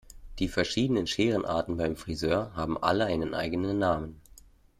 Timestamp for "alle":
2.81-3.05